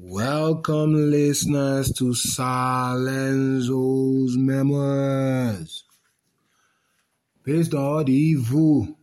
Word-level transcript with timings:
Welcome, 0.00 1.10
listeners, 1.10 1.92
to 1.94 2.14
Salenzo's 2.14 3.66
Memoirs. 4.36 5.82
Based 7.42 7.74
on 7.74 7.80
all 7.80 8.04
the 8.04 8.12
evil, 8.12 8.96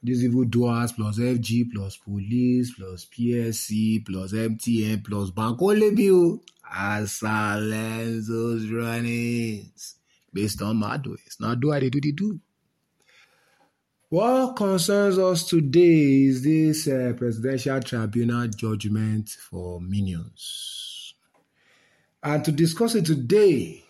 these 0.00 0.22
evil 0.22 0.44
doers 0.44 0.92
plus 0.92 1.18
FG 1.18 1.72
plus 1.74 1.96
police 1.96 2.72
plus 2.78 3.06
PSC 3.06 4.06
plus 4.06 4.32
MTN 4.32 5.04
plus 5.04 5.32
Bankolebi 5.32 6.38
as 6.72 7.10
Salenzo's 7.10 8.70
runnings. 8.70 9.96
Based 10.32 10.62
on 10.62 10.76
my 10.76 10.96
ways. 11.04 11.38
Now, 11.40 11.56
do 11.56 11.72
I 11.72 11.80
they 11.80 11.90
do 11.90 12.00
the 12.00 12.12
do? 12.12 12.38
What 14.10 14.56
concerns 14.56 15.18
us 15.18 15.44
today 15.44 16.24
is 16.24 16.42
this 16.42 16.88
uh, 16.88 17.12
presidential 17.16 17.80
tribunal 17.80 18.48
judgment 18.48 19.28
for 19.28 19.80
minions. 19.80 21.14
And 22.20 22.44
to 22.44 22.50
discuss 22.50 22.96
it 22.96 23.06
today, 23.06 23.84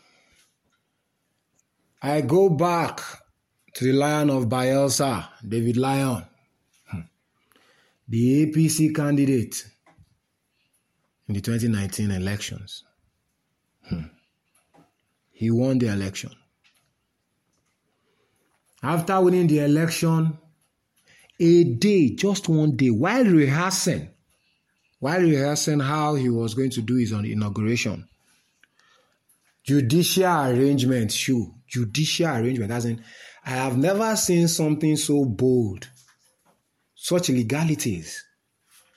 I 2.03 2.21
go 2.21 2.51
back 2.51 3.01
to 3.73 3.85
the 3.87 3.95
Lion 3.95 4.29
of 4.29 4.45
Bayelsa, 4.45 5.27
David 5.49 5.79
Lyon, 5.79 6.27
hmm. 6.91 7.01
the 8.07 8.45
APC 8.45 8.95
candidate 8.95 9.65
in 11.29 11.35
the 11.35 11.41
2019 11.41 12.11
elections. 12.11 12.85
Hmm. 13.89 14.03
He 15.31 15.51
won 15.51 15.79
the 15.79 15.87
election. 15.87 16.33
After 18.83 19.21
winning 19.21 19.47
the 19.47 19.59
election, 19.61 20.39
a 21.39 21.65
day, 21.65 22.11
just 22.11 22.49
one 22.49 22.77
day, 22.77 22.91
while 22.91 23.25
rehearsing, 23.25 24.11
while 24.99 25.21
rehearsing 25.21 25.81
how 25.81 26.15
he 26.15 26.29
was 26.29 26.55
going 26.55 26.71
to 26.71 26.83
do 26.83 26.97
his 26.97 27.13
inauguration, 27.13 28.09
judicial 29.65 30.47
arrangement 30.47 31.13
show, 31.13 31.55
judicial 31.67 32.37
arrangement, 32.37 32.73
as 32.73 32.85
in, 32.87 33.03
I 33.45 33.51
have 33.51 33.77
never 33.77 34.17
seen 34.17 34.49
something 34.49 34.97
so 34.97 35.25
bold, 35.25 35.89
such 36.95 37.31
legalities 37.31 38.25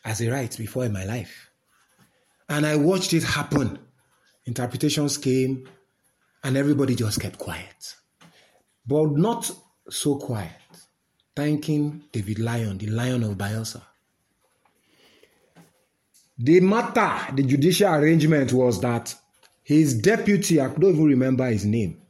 as 0.03 0.21
a 0.21 0.29
right 0.29 0.55
before 0.57 0.85
in 0.85 0.93
my 0.93 1.05
life. 1.05 1.49
And 2.49 2.65
I 2.65 2.75
watched 2.75 3.13
it 3.13 3.23
happen. 3.23 3.79
Interpretations 4.45 5.17
came, 5.17 5.67
and 6.43 6.57
everybody 6.57 6.95
just 6.95 7.21
kept 7.21 7.37
quiet. 7.37 7.95
But 8.85 9.11
not 9.11 9.49
so 9.89 10.15
quiet, 10.15 10.51
thanking 11.35 12.03
David 12.11 12.39
Lyon, 12.39 12.77
the 12.77 12.87
Lion 12.87 13.23
of 13.23 13.37
Bayelsa. 13.37 13.81
The 16.37 16.59
matter, 16.61 17.33
the 17.35 17.43
judicial 17.43 17.93
arrangement 17.93 18.51
was 18.53 18.81
that 18.81 19.15
his 19.63 19.93
deputy, 19.93 20.59
I 20.59 20.67
don't 20.67 20.93
even 20.93 21.05
remember 21.05 21.45
his 21.45 21.65
name, 21.65 22.01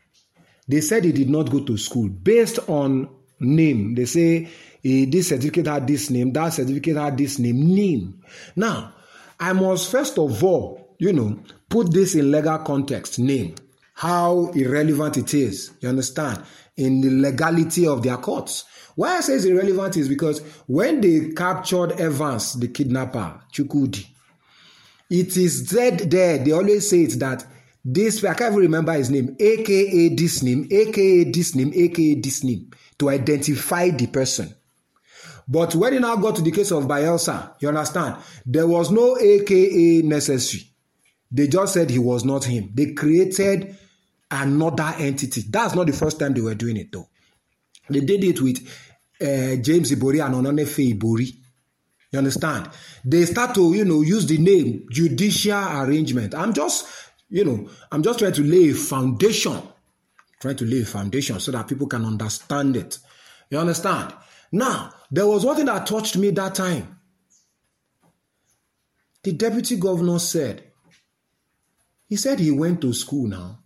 they 0.68 0.82
said 0.82 1.04
he 1.04 1.12
did 1.12 1.30
not 1.30 1.52
go 1.52 1.60
to 1.64 1.78
school 1.78 2.10
based 2.10 2.60
on 2.70 3.10
name. 3.40 3.96
They 3.96 4.06
say 4.06 4.50
eh, 4.84 5.06
this 5.08 5.30
certificate 5.30 5.68
had 5.68 5.88
this 5.88 6.10
name, 6.10 6.32
that 6.34 6.54
certificate 6.54 6.98
had 6.98 7.18
this 7.18 7.38
name, 7.40 7.76
name. 7.76 8.24
Now, 8.56 8.94
I 9.40 9.54
must 9.54 9.92
first 9.92 10.18
of 10.18 10.44
all, 10.44 10.96
you 11.00 11.12
know, 11.12 11.40
put 11.70 11.92
this 11.92 12.16
in 12.16 12.32
legal 12.32 12.60
context, 12.60 13.20
name, 13.20 13.56
how 13.94 14.52
irrelevant 14.55 15.17
it 15.17 15.33
is. 15.33 15.72
You 15.80 15.89
understand? 15.89 16.44
in 16.77 17.02
the 17.02 17.09
legality 17.09 17.88
of 17.88 18.03
their 18.03 18.17
courts. 18.17 18.66
Why 18.95 19.17
I 19.17 19.22
say 19.22 19.33
it's 19.33 19.45
irrelevant 19.45 19.97
is 19.97 20.08
because 20.08 20.39
when 20.67 21.02
they 21.02 21.31
captured 21.33 21.94
Evans, 21.94 22.53
the 22.53 22.67
kidnapper, 22.67 23.41
Chukwudi, 23.52 24.05
it 25.09 25.36
is 25.38 25.69
said 25.69 25.99
there, 26.11 26.38
they 26.38 26.52
always 26.52 26.89
say 26.89 27.02
it 27.03 27.19
that 27.19 27.45
this, 27.86 28.23
I 28.23 28.33
can't 28.33 28.53
even 28.53 28.64
remember 28.64 28.94
his 28.94 29.09
name, 29.09 29.36
aka 29.39 30.09
this 30.09 30.41
name, 30.41 30.67
aka 30.71 31.23
this 31.25 31.53
name, 31.55 31.71
aka 31.75 32.16
this 32.16 32.43
name, 32.43 32.71
to 32.99 33.09
identify 33.09 33.89
the 33.89 34.08
person. 34.08 34.53
But 35.48 35.76
when 35.76 35.93
it 35.93 35.99
now 35.99 36.15
got 36.15 36.37
to 36.37 36.42
the 36.42 36.52
case 36.52 36.71
of 36.71 36.86
Bayelsa, 36.86 37.55
you 37.59 37.67
understand, 37.67 38.15
there 38.45 38.65
was 38.65 38.89
no 38.89 39.17
aka 39.20 40.02
necessary. 40.02 40.64
They 41.30 41.48
just 41.48 41.73
said 41.73 41.89
he 41.89 41.99
was 41.99 42.23
not 42.23 42.45
him. 42.45 42.70
They 42.73 42.93
created 42.93 43.76
another 44.33 44.94
entity. 44.98 45.44
That's 45.49 45.76
not 45.76 45.88
the 45.88 45.94
first 45.94 46.20
time 46.20 46.33
they 46.33 46.42
were 46.42 46.55
doing 46.55 46.77
it 46.77 46.92
though. 46.92 47.08
They 47.89 48.02
did 48.02 48.23
it 48.23 48.42
with 48.42 48.60
uh, 49.21 49.61
James 49.61 49.92
Ibori 49.92 50.26
and 50.26 50.36
Onanefe 50.36 50.98
Ibori. 50.98 51.36
You 52.11 52.20
understand? 52.20 52.70
They 53.04 53.26
start 53.26 53.55
to, 53.55 53.73
you 53.73 53.86
know, 53.86 54.02
use 54.02 54.26
the 54.27 54.38
name 54.38 54.86
judicial 54.89 55.58
arrangement. 55.82 56.36
I'm 56.36 56.54
just, 56.54 56.86
you 57.30 57.44
know, 57.44 57.70
I'm 57.92 58.04
just 58.04 58.20
trying 58.20 58.33
to 58.33 58.44
lay 58.44 58.70
a 58.70 58.73
foundation, 58.73 59.61
trying 60.39 60.55
to 60.58 60.65
lay 60.65 60.82
a 60.82 60.86
foundation 60.86 61.39
so 61.39 61.52
that 61.52 61.67
people 61.67 61.88
can 61.88 62.05
understand 62.05 62.76
it. 62.76 63.00
You 63.50 63.58
understand? 63.58 64.14
Now, 64.52 64.94
there 65.10 65.27
was 65.27 65.44
one 65.44 65.55
thing 65.55 65.65
that 65.65 65.88
touched 65.88 66.15
me 66.17 66.30
that 66.32 66.55
time. 66.55 67.00
The 69.23 69.32
deputy 69.33 69.77
governor 69.77 70.20
said, 70.20 70.64
he 72.08 72.15
said 72.15 72.39
he 72.39 72.52
went 72.52 72.82
to 72.82 72.94
school 72.94 73.27
now. 73.27 73.63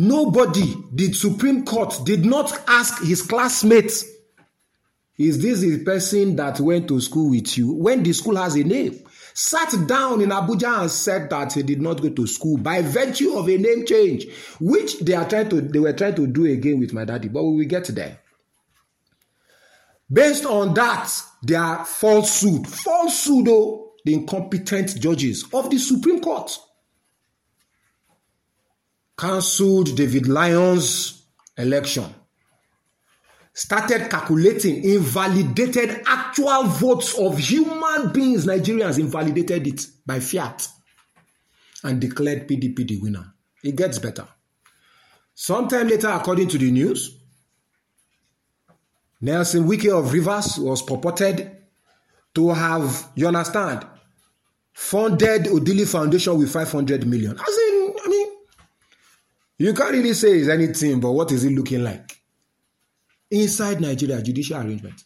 Nobody, 0.00 0.76
the 0.92 1.12
Supreme 1.12 1.64
Court 1.64 1.92
did 2.04 2.24
not 2.24 2.52
ask 2.68 3.02
his 3.02 3.20
classmates, 3.20 4.04
is 5.18 5.42
this 5.42 5.58
the 5.58 5.82
person 5.82 6.36
that 6.36 6.60
went 6.60 6.86
to 6.86 7.00
school 7.00 7.30
with 7.30 7.58
you? 7.58 7.72
When 7.72 8.04
the 8.04 8.12
school 8.12 8.36
has 8.36 8.54
a 8.54 8.62
name, 8.62 8.96
sat 9.34 9.74
down 9.88 10.20
in 10.20 10.28
Abuja 10.28 10.82
and 10.82 10.90
said 10.92 11.28
that 11.30 11.54
he 11.54 11.64
did 11.64 11.82
not 11.82 12.00
go 12.00 12.10
to 12.10 12.28
school 12.28 12.58
by 12.58 12.80
virtue 12.80 13.36
of 13.36 13.48
a 13.48 13.58
name 13.58 13.84
change, 13.86 14.26
which 14.60 15.00
they 15.00 15.14
are 15.14 15.28
trying 15.28 15.48
to 15.48 15.60
they 15.60 15.80
were 15.80 15.92
trying 15.92 16.14
to 16.14 16.28
do 16.28 16.46
again 16.46 16.78
with 16.78 16.92
my 16.92 17.04
daddy, 17.04 17.26
but 17.26 17.42
we 17.42 17.56
will 17.56 17.64
get 17.68 17.86
there. 17.88 18.20
Based 20.08 20.44
on 20.44 20.74
that, 20.74 21.10
their 21.42 21.84
falsehood, 21.84 22.68
falsehood, 22.68 23.46
though, 23.46 23.94
the 24.04 24.14
incompetent 24.14 25.00
judges 25.00 25.44
of 25.52 25.68
the 25.70 25.78
Supreme 25.78 26.20
Court 26.20 26.56
cancelled 29.18 29.96
David 29.96 30.28
Lyon's 30.28 31.24
election, 31.56 32.14
started 33.52 34.08
calculating, 34.08 34.84
invalidated 34.84 36.02
actual 36.06 36.62
votes 36.64 37.18
of 37.18 37.36
human 37.36 38.12
beings, 38.12 38.46
Nigerians, 38.46 38.98
invalidated 38.98 39.66
it 39.66 39.86
by 40.06 40.20
fiat 40.20 40.68
and 41.82 42.00
declared 42.00 42.46
PDP 42.46 42.86
the 42.86 42.96
winner. 43.00 43.34
It 43.64 43.74
gets 43.74 43.98
better. 43.98 44.26
Sometime 45.34 45.88
later, 45.88 46.08
according 46.08 46.48
to 46.48 46.58
the 46.58 46.70
news, 46.70 47.16
Nyesom 49.22 49.66
Wike 49.68 49.92
of 49.92 50.12
Rivers 50.12 50.58
was 50.58 50.82
purported 50.82 51.56
to 52.34 52.50
have, 52.50 53.08
you 53.16 53.26
understand, 53.26 53.84
funded 54.72 55.46
Odili 55.46 55.88
Foundation 55.90 56.38
with 56.38 56.52
500 56.52 57.04
million. 57.04 57.32
As 57.32 57.58
you 59.58 59.74
can't 59.74 59.90
really 59.90 60.14
say 60.14 60.38
it's 60.38 60.48
anything, 60.48 61.00
but 61.00 61.10
what 61.12 61.32
is 61.32 61.44
it 61.44 61.50
looking 61.52 61.82
like? 61.82 62.20
Inside 63.30 63.80
Nigeria, 63.80 64.22
judicial 64.22 64.58
arrangement. 64.58 65.02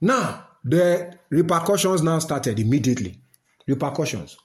Now, 0.00 0.46
the 0.64 1.16
repercussions 1.30 2.02
now 2.02 2.18
started 2.18 2.58
immediately. 2.58 3.18
Repercussions. 3.66 4.36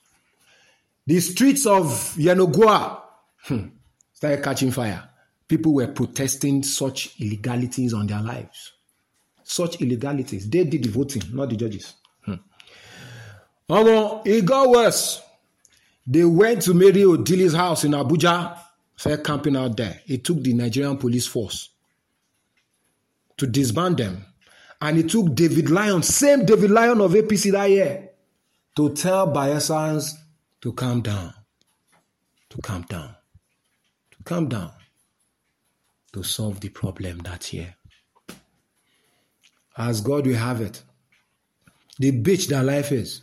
The 1.07 1.19
streets 1.19 1.65
of 1.65 1.85
Yenagoa 2.17 3.01
hmm, 3.45 3.67
started 4.13 4.43
catching 4.43 4.71
fire. 4.71 5.09
People 5.47 5.73
were 5.73 5.87
protesting 5.87 6.63
such 6.63 7.19
illegalities 7.19 7.93
on 7.93 8.07
their 8.07 8.21
lives. 8.21 8.73
Such 9.43 9.81
illegalities. 9.81 10.49
They 10.49 10.63
did 10.63 10.83
the 10.83 10.89
voting, 10.89 11.23
not 11.33 11.49
the 11.49 11.55
judges. 11.55 11.93
Hmm. 12.23 12.33
Um, 13.69 14.21
it 14.25 14.45
got 14.45 14.69
worse. 14.69 15.21
They 16.07 16.23
went 16.23 16.61
to 16.63 16.73
Mary 16.73 17.01
Odili's 17.01 17.53
house 17.53 17.83
in 17.83 17.91
Abuja, 17.91 18.57
started 18.95 19.23
camping 19.23 19.55
out 19.55 19.75
there. 19.75 20.01
It 20.07 20.23
took 20.23 20.41
the 20.41 20.53
Nigerian 20.53 20.97
police 20.97 21.25
force 21.27 21.69
to 23.37 23.47
disband 23.47 23.97
them. 23.97 24.25
And 24.81 24.97
it 24.99 25.09
took 25.09 25.33
David 25.33 25.69
Lyon, 25.69 26.03
same 26.03 26.45
David 26.45 26.69
Lyon 26.69 27.01
of 27.01 27.11
APC 27.11 27.51
that 27.53 27.69
year, 27.69 28.09
to 28.75 28.93
tell 28.93 29.33
Bayelsans 29.33 30.13
to 30.61 30.73
calm 30.73 31.01
down, 31.01 31.33
to 32.49 32.61
calm 32.61 32.83
down, 32.83 33.15
to 34.11 34.23
calm 34.23 34.47
down, 34.49 34.71
to 36.13 36.23
solve 36.23 36.59
the 36.59 36.69
problem 36.69 37.19
that 37.19 37.51
year. 37.53 37.75
As 39.77 40.01
God 40.01 40.27
will 40.27 40.35
have 40.35 40.61
it, 40.61 40.81
the 41.97 42.11
bitch 42.11 42.47
that 42.49 42.63
life 42.63 42.91
is, 42.91 43.21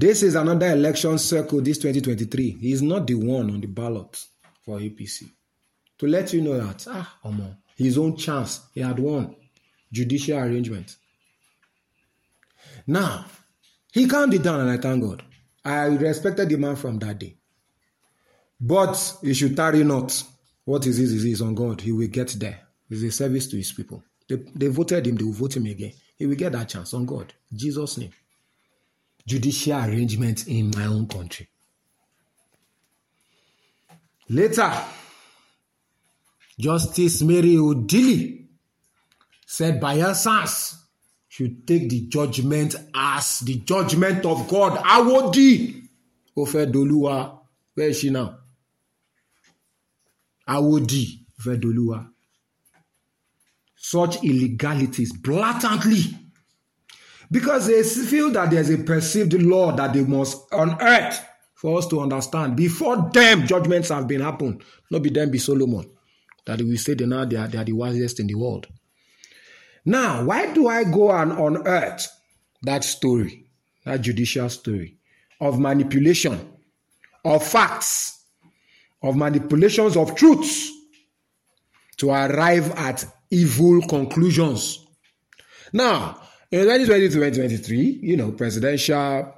this 0.00 0.22
is 0.22 0.34
another 0.34 0.68
election 0.72 1.18
circle 1.18 1.60
this 1.60 1.78
2023. 1.78 2.50
He 2.60 2.72
is 2.72 2.82
not 2.82 3.06
the 3.06 3.14
one 3.14 3.50
on 3.50 3.60
the 3.60 3.66
ballot 3.66 4.24
for 4.64 4.78
APC. 4.78 5.30
To 5.98 6.06
let 6.06 6.32
you 6.32 6.40
know 6.40 6.56
that, 6.58 6.86
ah, 6.88 7.18
Omo, 7.24 7.56
his 7.76 7.98
own 7.98 8.16
chance, 8.16 8.60
he 8.72 8.80
had 8.80 8.98
won 8.98 9.36
judicial 9.92 10.38
arrangement. 10.38 10.96
Now, 12.86 13.26
He 13.92 14.06
calmed 14.06 14.34
it 14.34 14.42
down 14.42 14.60
and 14.60 14.70
I 14.70 14.76
thank 14.76 15.02
God. 15.02 15.22
I 15.64 15.86
respected 15.86 16.48
the 16.48 16.56
man 16.56 16.76
from 16.76 16.98
that 17.00 17.18
day. 17.18 17.36
But 18.60 19.16
he 19.22 19.34
should 19.34 19.56
tarry 19.56 19.84
not. 19.84 20.22
What 20.64 20.86
is 20.86 20.98
his 20.98 21.24
is 21.24 21.42
on 21.42 21.54
God. 21.54 21.80
He 21.80 21.92
will 21.92 22.06
get 22.08 22.28
there. 22.38 22.60
It's 22.88 23.02
a 23.02 23.10
service 23.10 23.48
to 23.48 23.56
his 23.56 23.72
people. 23.72 24.02
They, 24.28 24.36
they 24.54 24.68
voted 24.68 25.06
him, 25.06 25.16
they 25.16 25.24
will 25.24 25.32
vote 25.32 25.56
him 25.56 25.66
again. 25.66 25.92
He 26.16 26.26
will 26.26 26.36
get 26.36 26.52
that 26.52 26.68
chance 26.68 26.94
on 26.94 27.06
God. 27.06 27.32
Jesus' 27.52 27.98
name. 27.98 28.12
Judicial 29.26 29.78
arrangement 29.84 30.46
in 30.48 30.70
my 30.76 30.86
own 30.86 31.06
country. 31.06 31.48
Later, 34.28 34.72
Justice 36.58 37.22
Mary 37.22 37.56
Odili 37.56 38.46
said 39.46 39.80
Bayelsa 39.80 40.76
should 41.28 41.66
take 41.66 41.88
the 41.88 42.06
judgment 42.06 42.76
as 42.94 43.40
the 43.40 43.56
judgment 43.56 44.24
of 44.26 44.46
God. 44.48 44.78
Awodi 44.84 45.82
Ofedoluwa. 46.36 47.38
Where 47.74 47.88
is 47.88 48.00
she 48.00 48.10
now? 48.10 48.36
Awodi 50.48 51.20
Ofedoluwa. 51.40 52.08
Such 53.76 54.22
illegalities 54.22 55.12
blatantly 55.12 56.16
because 57.30 57.66
they 57.66 57.82
feel 57.82 58.30
that 58.32 58.50
there's 58.50 58.70
a 58.70 58.78
perceived 58.78 59.32
law 59.34 59.72
that 59.72 59.92
they 59.92 60.02
must 60.02 60.46
unearth 60.50 61.24
for 61.54 61.78
us 61.78 61.86
to 61.88 62.00
understand. 62.00 62.56
Before 62.56 63.10
them, 63.12 63.46
judgments 63.46 63.90
have 63.90 64.08
been 64.08 64.20
happened. 64.20 64.62
Not 64.90 65.02
be 65.02 65.10
them 65.10 65.30
be 65.30 65.38
Solomon. 65.38 65.88
That 66.46 66.60
we 66.60 66.76
say 66.76 66.94
they 66.94 67.06
now 67.06 67.24
they 67.24 67.36
are, 67.36 67.46
they 67.46 67.58
are 67.58 67.64
the 67.64 67.72
wisest 67.72 68.18
in 68.18 68.26
the 68.26 68.34
world. 68.34 68.66
Now, 69.84 70.24
why 70.24 70.52
do 70.52 70.68
I 70.68 70.84
go 70.84 71.10
and 71.12 71.32
unearth 71.32 72.08
that 72.62 72.82
story, 72.82 73.46
that 73.84 74.00
judicial 74.00 74.48
story 74.48 74.98
of 75.40 75.60
manipulation, 75.60 76.52
of 77.24 77.46
facts, 77.46 78.24
of 79.02 79.16
manipulations 79.16 79.96
of 79.96 80.14
truths 80.14 80.70
to 81.98 82.10
arrive 82.10 82.72
at 82.72 83.04
evil 83.30 83.82
conclusions? 83.82 84.84
Now, 85.72 86.20
in 86.50 86.66
2020-2023, 86.66 88.02
you 88.02 88.16
know, 88.16 88.32
presidential 88.32 89.34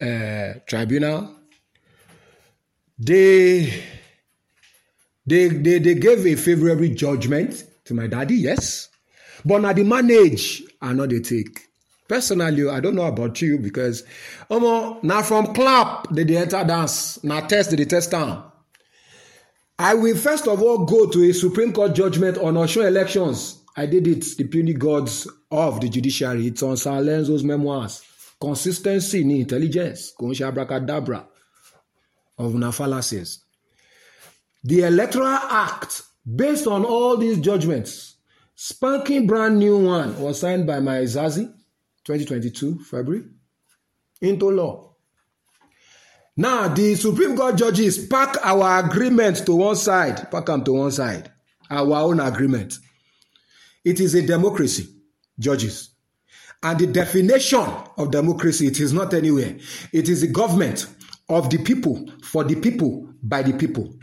uh, 0.00 0.52
tribunal, 0.66 1.34
they, 2.98 3.82
they, 5.26 5.48
they, 5.48 5.78
they 5.78 5.94
gave 5.94 6.24
a 6.26 6.36
favorable 6.36 6.88
judgment 6.88 7.64
to 7.84 7.94
my 7.94 8.06
daddy, 8.06 8.36
yes. 8.36 8.88
But 9.44 9.62
now 9.62 9.72
the 9.72 9.84
manage 9.84 10.62
are 10.80 10.94
not 10.94 11.10
the 11.10 11.20
take. 11.20 11.60
Personally, 12.08 12.68
I 12.68 12.80
don't 12.80 12.94
know 12.94 13.06
about 13.06 13.40
you 13.40 13.58
because 13.58 14.04
um, 14.50 14.98
now 15.02 15.22
from 15.22 15.54
clap 15.54 16.08
they, 16.10 16.24
they 16.24 16.36
enter 16.36 16.62
dance, 16.64 17.22
now 17.24 17.40
test 17.40 17.70
they 17.70 17.84
test 17.84 18.10
down. 18.10 18.50
I 19.78 19.94
will 19.94 20.16
first 20.16 20.46
of 20.46 20.62
all 20.62 20.84
go 20.84 21.10
to 21.10 21.28
a 21.28 21.32
Supreme 21.32 21.72
Court 21.72 21.94
judgment 21.94 22.38
on 22.38 22.54
Osun 22.54 22.86
elections. 22.86 23.58
I 23.76 23.86
did 23.86 24.06
it, 24.06 24.24
the 24.36 24.44
puny 24.44 24.72
gods 24.72 25.28
of 25.50 25.80
the 25.80 25.88
judiciary. 25.88 26.46
It's 26.46 26.62
on 26.62 26.76
Sir 26.76 27.00
Lenzo's 27.00 27.42
memoirs. 27.42 28.02
Consistency 28.40 29.22
in 29.22 29.30
intelligence. 29.30 30.12
Kò 30.18 30.30
abracadabra 30.46 31.26
of 32.38 32.54
una 32.54 32.70
fallacies. 32.72 33.40
The 34.62 34.82
Electoral 34.82 35.26
Act, 35.26 36.02
based 36.24 36.66
on 36.66 36.84
all 36.84 37.16
these 37.16 37.38
judgments, 37.38 38.14
Spanking 38.56 39.26
brand 39.26 39.58
new 39.58 39.78
one 39.78 40.18
was 40.20 40.38
signed 40.40 40.66
by 40.66 40.78
my 40.78 40.98
Zazi, 41.02 41.46
2022, 42.04 42.84
February, 42.84 43.24
into 44.20 44.48
law. 44.48 44.94
Now, 46.36 46.68
the 46.68 46.94
Supreme 46.94 47.36
Court 47.36 47.56
judges 47.56 48.06
pack 48.06 48.36
our 48.44 48.86
agreement 48.86 49.44
to 49.46 49.56
one 49.56 49.76
side, 49.76 50.30
pack 50.30 50.46
them 50.46 50.62
to 50.64 50.72
one 50.72 50.92
side, 50.92 51.32
our 51.68 51.96
own 51.96 52.20
agreement. 52.20 52.78
It 53.84 54.00
is 54.00 54.14
a 54.14 54.22
democracy, 54.22 54.88
judges. 55.38 55.90
And 56.62 56.78
the 56.78 56.86
definition 56.86 57.66
of 57.98 58.10
democracy, 58.10 58.66
it 58.66 58.80
is 58.80 58.92
not 58.92 59.12
anywhere. 59.12 59.56
It 59.92 60.08
is 60.08 60.22
a 60.22 60.28
government 60.28 60.86
of 61.28 61.50
the 61.50 61.58
people, 61.58 62.08
for 62.22 62.44
the 62.44 62.54
people, 62.56 63.08
by 63.22 63.42
the 63.42 63.52
people. 63.52 63.94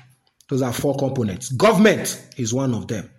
Those 0.49 0.61
are 0.61 0.73
four 0.73 0.95
components. 0.95 1.51
Government 1.51 2.29
is 2.37 2.53
one 2.53 2.73
of 2.75 2.87
them 2.87 3.09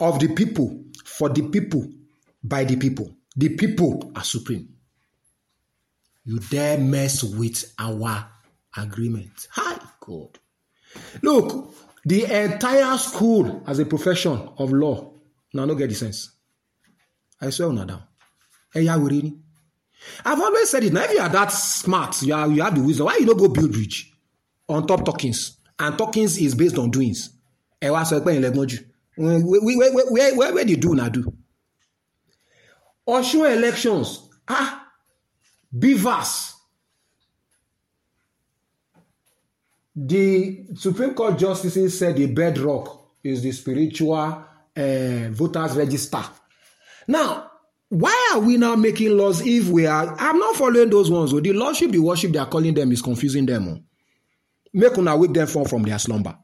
of 0.00 0.18
the 0.18 0.28
people, 0.28 0.84
for 1.04 1.28
the 1.28 1.42
people, 1.48 1.88
by 2.42 2.64
the 2.64 2.76
people. 2.76 3.14
The 3.36 3.50
people 3.50 4.12
are 4.16 4.24
supreme. 4.24 4.68
You 6.24 6.38
dare 6.38 6.78
mess 6.78 7.22
with 7.22 7.72
our 7.78 8.28
agreement. 8.76 9.48
Hi, 9.52 9.78
God. 10.00 10.38
Look, 11.22 11.74
the 12.04 12.24
entire 12.24 12.96
school 12.98 13.62
as 13.66 13.78
a 13.78 13.86
profession 13.86 14.48
of 14.58 14.72
law 14.72 15.11
now 15.52 15.64
no 15.64 15.74
get 15.74 15.88
the 15.88 15.94
sense. 15.94 16.30
I 17.40 17.50
swear 17.50 17.68
on 17.68 17.86
down. 17.86 18.02
Hey, 18.72 18.88
I've 18.88 20.40
always 20.40 20.70
said 20.70 20.84
it. 20.84 20.92
Now, 20.92 21.02
if 21.04 21.12
you 21.12 21.20
are 21.20 21.28
that 21.28 21.48
smart, 21.52 22.22
you, 22.22 22.34
are, 22.34 22.48
you 22.48 22.62
have 22.62 22.74
the 22.74 22.82
wisdom. 22.82 23.06
Why 23.06 23.16
you 23.18 23.26
don't 23.26 23.36
go 23.38 23.48
build 23.48 23.72
bridge 23.72 24.12
on 24.68 24.86
top 24.86 25.04
talkings? 25.04 25.58
And 25.78 25.96
talkings 25.98 26.38
is 26.38 26.54
based 26.54 26.78
on 26.78 26.90
doings. 26.90 27.30
Pé 27.80 27.88
ìlẹ̀gbọ́n 27.88 28.66
jù. 28.68 28.78
where, 29.16 29.40
where, 29.40 30.36
where, 30.36 30.54
where 30.54 30.64
they 30.64 30.76
do 30.76 30.94
now 30.94 31.08
do? 31.08 31.24
Osun 33.06 33.52
elections, 33.56 34.28
ah, 34.48 34.86
beavers. 35.76 36.54
The 39.94 40.66
Supreme 40.76 41.14
Court 41.14 41.36
justices 41.38 41.98
said 41.98 42.16
the 42.16 42.26
bedrock 42.26 43.10
is 43.24 43.42
the 43.42 43.50
spiritual 43.52 44.44
uh, 44.76 45.30
voters 45.30 45.76
register. 45.76 46.22
Now, 47.08 47.50
why 47.88 48.30
are 48.32 48.40
we 48.40 48.56
now 48.56 48.74
making 48.74 49.16
laws 49.16 49.46
if 49.46 49.68
we 49.68 49.86
are? 49.86 50.16
I'm 50.18 50.38
not 50.38 50.56
following 50.56 50.88
those 50.88 51.10
ones. 51.10 51.34
Oh. 51.34 51.40
The 51.40 51.52
lordship, 51.52 51.90
the 51.90 51.98
worship 51.98 52.32
they 52.32 52.38
are 52.38 52.46
calling 52.48 52.72
them 52.74 52.90
is 52.92 53.02
confusing 53.02 53.44
them. 53.44 53.68
Oh. 53.68 53.78
Make 54.72 54.96
una 54.96 55.16
wake 55.16 55.34
them 55.34 55.46
from, 55.46 55.66
from 55.66 55.82
their 55.82 55.98
slumber. 55.98 56.38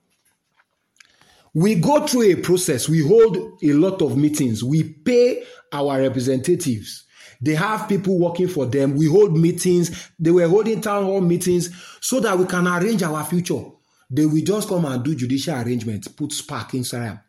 We 1.54 1.76
go 1.76 2.06
through 2.06 2.32
a 2.32 2.34
process. 2.36 2.88
We 2.88 3.00
hold 3.06 3.62
a 3.62 3.72
lot 3.72 4.02
of 4.02 4.16
meetings. 4.16 4.62
We 4.62 4.82
pay 4.82 5.42
our 5.72 6.00
representatives. 6.02 7.06
They 7.40 7.54
have 7.54 7.88
people 7.88 8.18
working 8.18 8.48
for 8.48 8.66
them. 8.66 8.96
We 8.96 9.06
hold 9.06 9.36
meetings. 9.36 10.10
They 10.18 10.30
were 10.30 10.46
holding 10.48 10.82
town 10.82 11.04
hall 11.04 11.20
meetings 11.20 11.70
so 12.00 12.20
that 12.20 12.38
we 12.38 12.44
can 12.44 12.66
arrange 12.66 13.02
our 13.02 13.24
future. 13.24 13.62
They 14.10 14.26
will 14.26 14.44
just 14.44 14.68
come 14.68 14.84
and 14.84 15.02
do 15.02 15.14
judicial 15.14 15.54
arrangements, 15.54 16.08
put 16.08 16.32
spark 16.32 16.74
inside. 16.74 17.20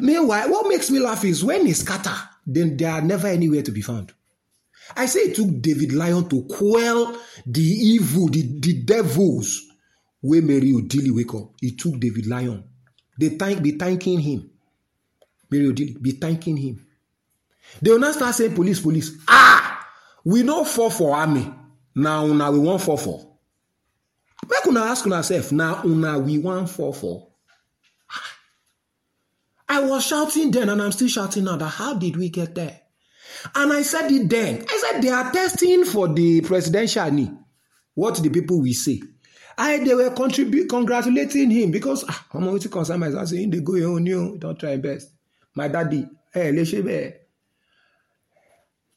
Meanwhile, 0.00 0.50
what 0.50 0.68
makes 0.68 0.90
me 0.90 0.98
laugh 0.98 1.24
is 1.24 1.44
when 1.44 1.64
they 1.64 1.72
scatter, 1.72 2.14
then 2.46 2.76
they 2.76 2.84
are 2.84 3.00
never 3.00 3.28
anywhere 3.28 3.62
to 3.62 3.72
be 3.72 3.82
found. 3.82 4.12
I 4.96 5.06
say 5.06 5.20
it 5.20 5.36
took 5.36 5.60
David 5.60 5.92
Lyon 5.92 6.28
to 6.28 6.42
quell 6.44 7.18
the 7.44 7.60
evil, 7.62 8.28
the, 8.28 8.42
the 8.60 8.82
devils 8.82 9.62
where 10.20 10.42
Mary 10.42 10.72
Odili 10.72 11.10
wake 11.10 11.34
up. 11.34 11.54
It 11.60 11.78
took 11.78 11.98
David 11.98 12.26
Lyon. 12.26 12.64
They 13.18 13.30
thank, 13.30 13.62
be 13.62 13.72
thanking 13.72 14.20
him. 14.20 14.50
Mary 15.50 15.66
Odili, 15.72 16.00
be 16.00 16.12
thanking 16.12 16.56
him. 16.56 16.86
They 17.82 17.90
will 17.90 17.98
not 17.98 18.14
start 18.14 18.34
saying 18.34 18.54
police, 18.54 18.80
police. 18.80 19.10
Ah! 19.28 19.88
We 20.24 20.42
no 20.42 20.64
fall 20.64 20.90
for 20.90 21.14
army. 21.16 21.52
Now, 21.94 22.26
now 22.26 22.52
we 22.52 22.58
want 22.58 22.82
fall 22.82 22.96
for. 22.96 23.36
Make 24.48 24.66
una 24.66 24.80
ask 24.80 25.06
yourself, 25.06 25.50
now 25.52 25.82
una 25.84 26.18
we 26.18 26.38
want 26.38 26.68
fall 26.70 26.92
for. 26.92 27.28
I 29.68 29.80
was 29.80 30.04
shouting 30.06 30.50
then 30.50 30.68
and 30.68 30.80
I'm 30.80 30.92
still 30.92 31.08
shouting 31.08 31.44
now 31.44 31.56
that 31.56 31.68
how 31.68 31.94
did 31.94 32.16
we 32.16 32.28
get 32.28 32.54
there? 32.54 32.80
And 33.54 33.72
I 33.72 33.82
said 33.82 34.10
it 34.10 34.28
then. 34.30 34.64
I 34.68 34.78
said 34.92 35.02
they 35.02 35.08
are 35.10 35.30
testing 35.32 35.84
for 35.84 36.08
the 36.08 36.40
presidential 36.42 37.10
knee. 37.10 37.30
What 37.94 38.16
the 38.22 38.30
people 38.30 38.60
will 38.60 38.72
say. 38.72 39.00
I 39.58 39.78
they 39.78 39.94
were 39.94 40.10
contribute 40.10 40.68
congratulating 40.68 41.50
him 41.50 41.70
because 41.70 42.04
ah 42.08 42.26
ọmọ 42.34 42.52
wetin 42.52 42.70
concern 42.70 43.00
myself 43.00 43.28
say 43.28 43.38
him 43.42 43.50
dey 43.50 43.60
go 43.60 43.74
your 43.74 43.92
own 43.96 44.38
don't 44.38 44.58
try 44.58 44.76
best 44.76 45.08
my 45.54 45.68
daddy 45.68 46.06
ẹ 46.34 46.52
lè 46.52 46.62
ṣe. 46.64 47.14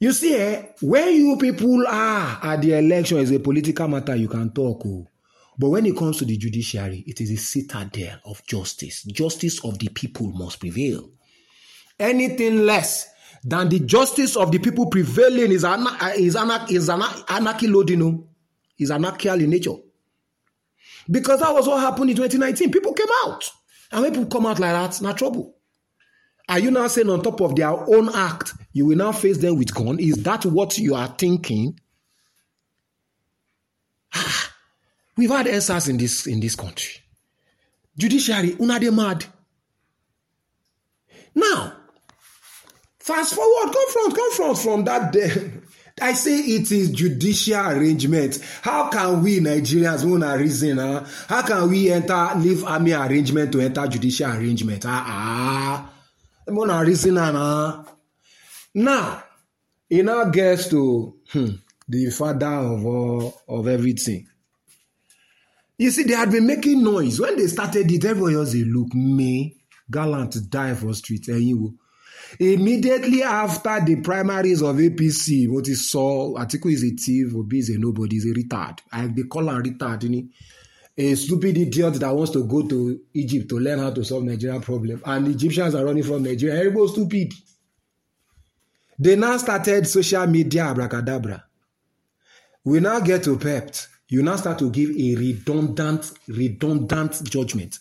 You 0.02 0.14
see, 0.14 0.34
eh, 0.36 0.64
where 0.82 1.10
you 1.10 1.36
people 1.38 1.86
are 1.88 2.40
at 2.42 2.62
the 2.62 2.74
election 2.78 3.18
is 3.18 3.32
a 3.32 3.40
political 3.40 3.86
matter 3.90 4.16
you 4.16 4.30
can 4.30 4.50
talk. 4.52 4.82
Oh. 4.86 5.06
But 5.60 5.70
when 5.72 5.86
it 5.86 5.98
comes 5.98 6.18
to 6.18 6.25
the 6.25 6.38
judiciary, 6.38 7.04
it 7.06 7.20
is 7.20 7.30
a 7.32 7.36
citadel 7.36 8.18
of 8.24 8.42
justice. 8.48 9.04
Justice 9.04 9.63
of 9.66 9.78
the 9.78 9.89
people 9.89 10.28
must 10.32 10.62
prevail. 10.62 11.12
Anything 12.00 12.66
less 12.66 13.10
than 13.44 13.68
the 13.68 13.80
justice 13.82 14.38
of 14.38 14.54
the 14.54 14.60
people 14.60 14.86
prevailing 14.86 15.51
is, 15.51 15.66
ana- 15.66 15.98
is, 16.16 16.38
ana- 16.38 16.66
is 16.70 16.89
ana- 16.89 17.25
anarchy 17.28 17.68
loading, 17.68 18.01
oh. 18.01 18.25
is 18.78 18.89
anarchical 18.89 19.42
in 19.42 19.50
nature. 19.50 19.75
Because 21.12 21.42
that 21.42 21.54
was 21.54 21.68
what 21.68 21.82
happened 21.82 22.10
in 22.12 22.16
2019. 22.16 22.72
People 22.72 22.94
came 22.94 23.08
out. 23.25 23.44
And 23.92 24.01
when 24.04 24.13
people 24.13 24.28
come 24.28 24.46
out 24.46 24.60
like 24.60 24.72
that, 24.72 25.01
not 25.01 25.18
trouble. 25.18 25.56
Are 26.48 26.60
you 26.60 26.72
now 26.72 26.88
saying 26.88 27.10
on 27.10 27.22
top 27.22 27.42
of 27.42 27.56
their 27.56 27.70
own 27.70 28.10
act, 28.16 28.54
you 28.72 28.86
will 28.86 28.98
now 28.98 29.12
face 29.12 29.38
them 29.39 29.58
with 29.58 29.74
gun? 29.74 30.00
Is 30.00 30.24
that 30.24 30.46
what 30.46 30.78
you 30.78 30.96
are 30.96 31.08
thinking? 31.08 31.78
Ah, 34.13 34.49
We've 35.20 35.30
had 35.30 35.48
answers 35.48 35.90
in 35.90 35.98
this 35.98 36.28
in 36.28 36.40
this 36.40 36.56
country. 36.56 36.94
Judiciary, 37.98 38.56
una 38.62 38.80
dey 38.80 38.90
mad. 38.90 39.26
Now, 41.36 41.74
fast 43.00 43.34
forward, 43.34 43.74
come 43.74 43.90
front, 43.92 44.16
come 44.16 44.32
front 44.32 44.58
from 44.60 44.84
that 44.86 45.12
day. 45.12 45.52
I 46.02 46.14
say 46.14 46.38
it 46.40 46.72
is 46.72 46.92
judicial 46.92 47.68
arrangement. 47.68 48.40
How 48.62 48.88
can 48.90 49.22
we 49.22 49.42
Nigerians 49.42 50.06
own 50.06 50.24
a 50.24 50.38
reason? 50.38 50.78
Huh? 50.78 51.04
How 51.28 51.42
can 51.42 51.70
we 51.70 51.92
enter 51.92 52.32
leave 52.38 52.64
army 52.64 52.94
arrangement 52.94 53.52
to 53.52 53.60
enter 53.60 53.86
judicial 53.88 54.32
arrangement? 54.32 54.86
Ah, 54.88 55.04
ah. 55.06 55.94
own 56.48 56.70
a 56.70 56.82
reason, 56.86 57.18
huh? 57.18 57.84
Now, 58.74 59.22
it 59.90 60.06
now 60.06 60.24
gets 60.30 60.70
to 60.70 61.18
hmm, 61.34 61.50
the 61.90 62.10
father 62.10 62.46
of 62.48 62.86
all 62.86 63.42
of 63.50 63.68
everything. 63.68 64.26
You 65.79 65.91
see, 65.91 66.03
they 66.03 66.13
had 66.13 66.29
been 66.29 66.45
making 66.45 66.83
noise 66.83 67.21
when 67.21 67.38
they 67.38 67.48
started 67.48 67.89
it. 67.89 68.03
Everybody 68.03 68.36
else 68.36 68.51
they 68.51 68.65
look 68.65 68.93
me 68.93 69.55
gallant 69.89 70.36
die 70.50 70.74
for 70.75 70.93
street. 70.93 71.29
Eh, 71.29 71.33
Ẹyin 71.33 71.57
wo. 71.57 71.74
Immediately 72.38 73.24
after 73.24 73.79
the 73.86 73.95
primaries 74.01 74.62
of 74.62 74.75
APC, 74.75 75.50
what 75.50 75.67
is 75.69 75.89
saw, 75.89 76.36
Atiku 76.38 76.71
is 76.74 76.83
a 76.83 76.89
thief, 76.89 77.33
Obi 77.33 77.59
is 77.59 77.69
a 77.69 77.77
nobody, 77.79 78.17
is 78.17 78.25
a 78.25 78.33
retard. 78.33 78.79
I 78.91 79.07
they 79.07 79.24
call 79.24 79.50
him 79.50 79.63
retard, 79.63 80.03
you 80.03 80.09
know? 80.09 80.27
a 80.98 81.15
stupid 81.15 81.57
idiot 81.57 81.93
that 81.93 82.13
wants 82.13 82.31
to 82.33 82.43
go 82.43 82.67
to 82.67 83.00
Egypt 83.13 83.48
to 83.48 83.57
learn 83.57 83.79
how 83.79 83.89
to 83.91 84.03
solve 84.03 84.25
Nigerian 84.25 84.59
problem. 84.62 85.01
And 85.05 85.29
Egyptians 85.29 85.74
are 85.74 85.86
running 85.86 86.03
from 86.03 86.24
Nigeria. 86.24 86.59
Everybody 86.59 86.88
stupid. 86.91 87.33
They 89.00 89.15
now 89.15 89.38
started 89.38 89.88
social 89.88 90.27
media 90.27 90.65
abracadabra. 90.65 91.45
We 92.65 92.81
now 92.81 93.00
get 93.00 93.24
to 93.24 93.38
PEPT. 93.38 93.88
You 94.10 94.24
now 94.24 94.36
start 94.38 94.58
to 94.60 94.70
give 94.72 94.89
a 94.89 95.16
redundant, 95.16 96.12
redundant 96.28 97.24
judgment. 97.30 97.78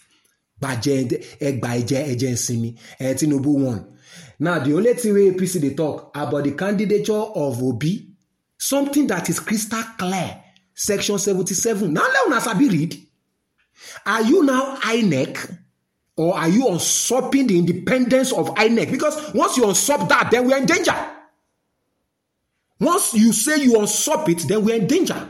Bàjẹ́ 0.60 1.38
ẹgbà 1.40 1.68
ẹ̀jẹ̀ 1.80 2.02
ẹ̀jẹ̀ 2.12 2.32
ìsinmi 2.36 2.70
ẹ̀ 3.00 3.14
Tinubu 3.18 3.52
won. 3.64 3.78
Now 4.40 4.58
the 4.58 4.74
only 4.74 4.94
thing 4.94 5.14
wey 5.14 5.30
APC 5.30 5.60
dey 5.60 5.74
talk 5.74 6.10
about 6.14 6.44
the 6.44 6.52
candidature 6.52 7.12
of 7.44 7.62
Obi, 7.62 8.08
something 8.58 9.06
that 9.06 9.28
is 9.30 9.38
crystal 9.40 9.82
clear, 9.98 10.42
section 10.74 11.18
seventy-seven. 11.18 11.92
Now 11.92 12.02
let 12.02 12.26
una 12.26 12.40
sabi 12.40 12.68
read. 12.68 12.96
Are 14.04 14.22
you 14.22 14.42
now 14.42 14.76
INEC 14.82 15.56
or 16.16 16.36
are 16.36 16.48
you 16.48 16.68
usurping 16.68 17.46
the 17.46 17.56
independence 17.58 18.32
of 18.32 18.48
INEC? 18.56 18.90
Because 18.90 19.32
once 19.34 19.56
you 19.56 19.66
usurp 19.66 20.08
that, 20.08 20.30
then 20.32 20.44
we 20.46 20.52
are 20.52 20.58
in 20.58 20.66
danger. 20.66 20.94
Once 22.80 23.14
you 23.14 23.32
say 23.32 23.62
you 23.62 23.78
usurp 23.80 24.28
it, 24.28 24.38
then 24.48 24.64
we 24.64 24.72
are 24.72 24.76
in 24.76 24.86
danger. 24.88 25.28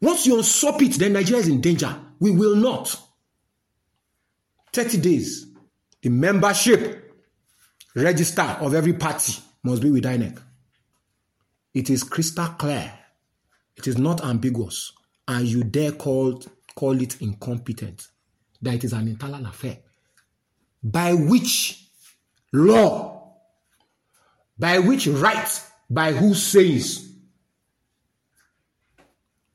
Once 0.00 0.26
you 0.26 0.36
usurp 0.36 0.80
it, 0.82 0.92
then 0.94 1.12
Nigeria 1.12 1.42
is 1.42 1.48
in 1.48 1.60
danger. 1.60 1.94
We 2.18 2.30
will 2.30 2.56
not. 2.56 2.96
30 4.72 4.98
days. 4.98 5.46
The 6.02 6.08
membership 6.08 7.14
register 7.94 8.42
of 8.60 8.74
every 8.74 8.94
party 8.94 9.34
must 9.62 9.82
be 9.82 9.90
with 9.90 10.04
INEC. 10.04 10.40
It 11.74 11.90
is 11.90 12.02
crystal 12.02 12.46
clear. 12.58 12.92
It 13.76 13.86
is 13.86 13.98
not 13.98 14.24
ambiguous. 14.24 14.92
And 15.28 15.46
you 15.46 15.64
dare 15.64 15.92
call, 15.92 16.42
call 16.74 17.00
it 17.00 17.20
incompetent. 17.20 18.08
That 18.62 18.74
it 18.74 18.84
is 18.84 18.92
an 18.92 19.08
internal 19.08 19.46
affair. 19.46 19.78
By 20.82 21.12
which 21.12 21.84
law, 22.52 23.34
by 24.58 24.78
which 24.78 25.06
right, 25.06 25.62
by 25.88 26.12
who 26.12 26.34
says 26.34 27.09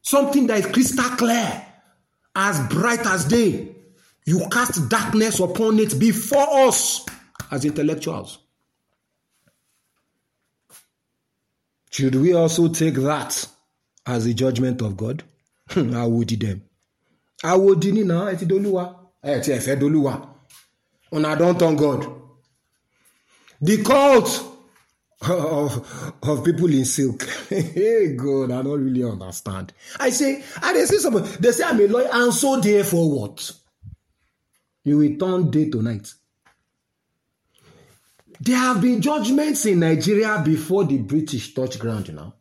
something 0.05 0.45
that 0.47 0.59
is 0.59 0.65
crystal 0.67 1.09
clear, 1.17 1.65
as 2.35 2.59
bright 2.67 3.05
as 3.07 3.25
day, 3.25 3.75
you 4.25 4.47
cast 4.51 4.87
darkness 4.89 5.39
upon 5.39 5.79
it 5.79 5.97
before 5.99 6.67
us 6.67 7.05
as 7.51 7.65
intellectuals. 7.65 8.37
Should 11.89 12.15
we 12.15 12.33
also 12.33 12.67
take 12.67 12.95
that 12.95 13.47
as 14.05 14.25
a 14.25 14.33
judgment 14.33 14.81
of 14.81 14.95
God? 14.97 15.23
Hmm, 15.69 15.89
Àwòdì 15.93 16.39
them. 16.39 16.61
Àwòdì 17.43 17.91
ni 17.93 18.03
na 18.03 18.29
ẹ 18.31 18.37
ti 18.39 18.45
dolúwa. 18.45 18.95
Ẹ 19.23 19.43
ti 19.43 19.51
ẹ 19.53 19.59
fẹ́ 19.59 19.79
dolúwa. 19.79 20.27
Una 21.11 21.35
don 21.35 21.57
turn 21.57 21.75
God. 21.75 22.05
The 23.61 23.77
cult 23.81 24.27
of, 25.21 26.13
of 26.23 26.43
people 26.43 26.71
in 26.71 26.85
silk. 26.85 27.23
hey 27.49 28.15
God, 28.15 28.51
I 28.51 28.61
don't 28.61 28.83
really 28.83 29.03
understand. 29.03 29.73
I 29.99 30.09
say, 30.09 30.43
I 30.61 30.73
they 30.73 30.85
see 30.85 30.99
someone, 30.99 31.27
they 31.39 31.51
say 31.51 31.63
I'm 31.63 31.79
a 31.79 31.87
lawyer, 31.87 32.09
and 32.11 32.33
so 32.33 32.59
therefore 32.59 33.19
what? 33.19 33.51
You 34.83 34.97
will 34.99 35.17
turn 35.17 35.49
day 35.49 35.69
to 35.69 35.81
night. 35.81 36.13
There 38.39 38.57
have 38.57 38.81
been 38.81 39.01
judgments 39.01 39.65
in 39.65 39.79
Nigeria 39.79 40.41
before 40.43 40.83
the 40.83 40.97
British 40.97 41.53
touch 41.53 41.79
ground, 41.79 42.09
you 42.09 42.13
know. 42.13 42.33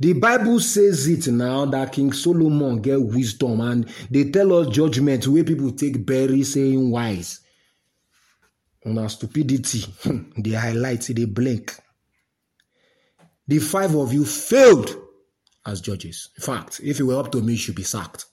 The 0.00 0.12
Bible 0.12 0.58
says 0.60 1.06
it 1.06 1.30
now 1.30 1.66
that 1.66 1.92
King 1.92 2.12
Solomon 2.12 2.80
get 2.80 3.00
wisdom 3.00 3.60
and 3.60 3.88
they 4.10 4.30
tell 4.30 4.52
us 4.54 4.74
judgment 4.74 5.26
where 5.28 5.44
people 5.44 5.70
take 5.72 6.04
bury 6.04 6.42
saying 6.42 6.90
wise. 6.90 7.40
On 8.86 8.98
our 8.98 9.08
stupidity, 9.08 9.84
they 10.36 10.50
highlight, 10.50 11.02
they 11.02 11.24
blink. 11.24 11.74
The 13.48 13.58
five 13.58 13.94
of 13.94 14.12
you 14.12 14.24
failed 14.24 14.96
as 15.66 15.80
judges. 15.80 16.30
In 16.36 16.42
fact, 16.42 16.80
if 16.82 17.00
it 17.00 17.04
were 17.04 17.18
up 17.18 17.32
to 17.32 17.40
me, 17.42 17.52
you 17.52 17.58
should 17.58 17.74
be 17.74 17.82
sacked. 17.82 18.26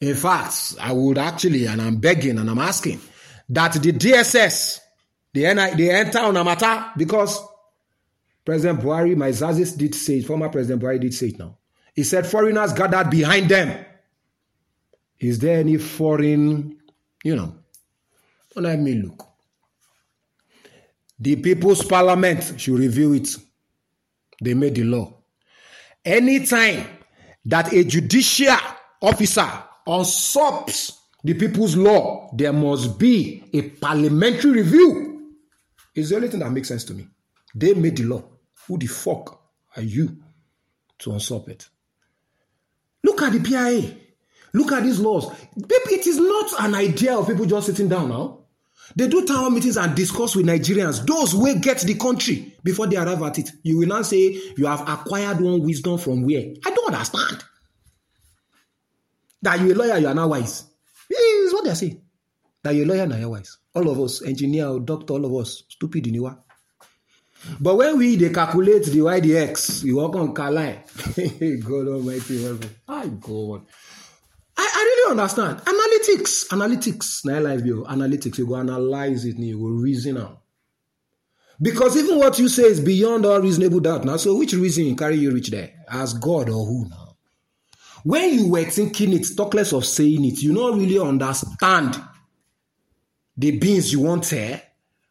In 0.00 0.14
fact, 0.14 0.74
I 0.80 0.92
would 0.92 1.18
actually, 1.18 1.66
and 1.66 1.80
I'm 1.80 1.96
begging 1.96 2.38
and 2.38 2.50
I'm 2.50 2.58
asking, 2.58 3.00
that 3.48 3.74
the 3.74 3.92
DSS, 3.92 4.80
the 5.32 5.42
NI, 5.54 5.74
they 5.76 5.90
enter 5.90 6.18
on 6.18 6.36
a 6.36 6.44
matter 6.44 6.86
because 6.96 7.40
President 8.44 8.80
Buhari, 8.80 9.16
my 9.16 9.30
Zazis 9.30 9.76
did 9.76 9.94
say 9.94 10.18
it, 10.18 10.26
former 10.26 10.48
President 10.48 10.82
Buhari 10.82 11.00
did 11.00 11.14
say 11.14 11.28
it 11.28 11.38
now. 11.38 11.56
He 11.94 12.02
said 12.02 12.26
foreigners 12.26 12.72
gathered 12.72 13.10
behind 13.10 13.48
them. 13.48 13.84
Is 15.20 15.38
there 15.38 15.60
any 15.60 15.78
foreign, 15.78 16.78
you 17.22 17.36
know, 17.36 17.54
let 18.56 18.78
me 18.78 18.94
look. 18.94 19.26
The 21.18 21.36
People's 21.36 21.84
Parliament 21.84 22.60
should 22.60 22.78
review 22.78 23.14
it. 23.14 23.28
They 24.42 24.54
made 24.54 24.74
the 24.74 24.84
law. 24.84 25.22
Anytime 26.04 26.86
that 27.46 27.72
a 27.72 27.84
judicial 27.84 28.56
officer 29.00 29.48
usurps 29.86 30.98
the 31.22 31.34
people's 31.34 31.76
law, 31.76 32.30
there 32.34 32.52
must 32.52 32.98
be 32.98 33.44
a 33.52 33.70
parliamentary 33.70 34.62
review. 34.62 35.32
It's 35.94 36.10
the 36.10 36.16
only 36.16 36.28
thing 36.28 36.40
that 36.40 36.50
makes 36.50 36.68
sense 36.68 36.84
to 36.84 36.94
me. 36.94 37.06
They 37.54 37.72
made 37.74 37.96
the 37.96 38.04
law. 38.04 38.24
Who 38.66 38.78
the 38.78 38.86
fuck 38.86 39.40
are 39.76 39.82
you 39.82 40.16
to 40.98 41.12
usurp 41.12 41.48
it? 41.48 41.68
Look 43.02 43.22
at 43.22 43.32
the 43.32 43.40
PIA. 43.40 43.94
Look 44.52 44.72
at 44.72 44.82
these 44.82 45.00
laws. 45.00 45.30
It 45.56 46.06
is 46.06 46.18
not 46.18 46.64
an 46.64 46.74
idea 46.74 47.16
of 47.16 47.26
people 47.26 47.46
just 47.46 47.66
sitting 47.66 47.88
down 47.88 48.08
now. 48.08 48.43
They 48.96 49.08
do 49.08 49.26
town 49.26 49.54
meetings 49.54 49.76
and 49.76 49.94
discuss 49.94 50.36
with 50.36 50.46
Nigerians, 50.46 51.04
those 51.06 51.32
who 51.32 51.58
get 51.58 51.80
the 51.80 51.94
country 51.94 52.54
before 52.62 52.86
they 52.86 52.96
arrive 52.96 53.22
at 53.22 53.38
it. 53.38 53.50
You 53.62 53.78
will 53.78 53.88
now 53.88 54.02
say 54.02 54.40
you 54.56 54.66
have 54.66 54.88
acquired 54.88 55.40
one 55.40 55.62
wisdom 55.62 55.98
from 55.98 56.22
where? 56.22 56.44
I 56.64 56.70
don't 56.70 56.94
understand. 56.94 57.44
That 59.42 59.60
you're 59.60 59.72
a 59.72 59.74
lawyer, 59.74 59.98
you 59.98 60.06
are 60.06 60.14
now 60.14 60.28
wise. 60.28 60.64
Is 61.10 61.52
what 61.52 61.64
they 61.64 61.74
say. 61.74 62.00
That 62.62 62.74
you're 62.74 62.86
a 62.86 62.88
lawyer, 62.88 63.06
now 63.06 63.16
you're 63.16 63.28
wise. 63.30 63.58
All 63.74 63.88
of 63.88 64.00
us, 64.00 64.22
engineer, 64.22 64.78
doctor, 64.78 65.14
all 65.14 65.24
of 65.24 65.34
us, 65.44 65.64
stupid 65.68 66.06
in 66.06 66.14
you 66.14 66.36
But 67.60 67.76
when 67.76 67.98
we 67.98 68.16
they 68.16 68.30
calculate 68.30 68.84
the 68.86 68.98
YDX, 69.00 69.84
you 69.84 69.96
walk 69.96 70.14
on 70.16 70.32
Kalai. 70.34 70.78
God 71.68 71.88
Almighty, 71.88 72.58
my 72.88 73.06
God. 73.20 73.62
I 75.06 75.10
understand. 75.10 75.58
Analytics, 75.58 76.48
analytics, 76.48 77.24
na 77.24 77.38
life 77.38 77.64
yo. 77.64 77.84
Analytics, 77.84 78.38
you 78.38 78.46
go 78.46 78.56
analyze 78.56 79.24
it, 79.24 79.38
you 79.38 79.58
go 79.58 79.66
reason 79.66 80.18
out. 80.18 80.40
Because 81.60 81.96
even 81.96 82.18
what 82.18 82.38
you 82.38 82.48
say 82.48 82.64
is 82.64 82.80
beyond 82.80 83.24
all 83.24 83.40
reasonable 83.40 83.80
doubt 83.80 84.04
now. 84.04 84.16
So 84.16 84.36
which 84.36 84.54
reason 84.54 84.96
carry 84.96 85.16
you 85.16 85.30
reach 85.32 85.50
there? 85.50 85.72
As 85.88 86.14
God 86.14 86.48
or 86.48 86.66
who 86.66 86.88
now? 86.88 87.16
When 88.02 88.34
you 88.34 88.50
were 88.50 88.64
thinking 88.64 89.12
it, 89.14 89.26
talk 89.36 89.54
less 89.54 89.72
of 89.72 89.84
saying 89.84 90.24
it, 90.24 90.42
you 90.42 90.52
don't 90.54 90.78
really 90.78 90.98
understand 90.98 92.00
the 93.36 93.58
beings 93.58 93.92
you 93.92 94.00
want 94.00 94.24
there. 94.24 94.62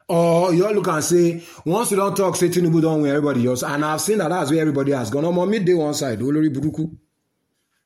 Or 0.08 0.54
you 0.54 0.66
all 0.66 0.74
look 0.74 0.88
and 0.88 1.04
say, 1.04 1.42
once 1.66 1.92
you 1.92 1.98
don't 1.98 2.16
talk, 2.16 2.36
say 2.36 2.50
Tinubu 2.50 2.82
don't 2.82 3.02
win 3.02 3.12
everybody 3.12 3.48
else. 3.48 3.64
And 3.64 3.84
I've 3.86 4.02
seen 4.02 4.18
that 4.18 4.30
that's 4.30 4.52
where 4.52 4.60
everybody 4.60 4.92
has 4.92 5.10
gone. 5.10 5.26
On 5.26 5.50
midday 5.50 5.74
one 5.74 5.94
side, 5.94 6.20
Olori 6.20 6.54
Buruku. 6.54 6.96